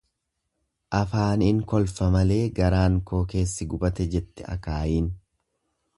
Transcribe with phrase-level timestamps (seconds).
[0.99, 5.13] Afaaniin kolfa malee garaan koo keessi gubate jette akaayiin.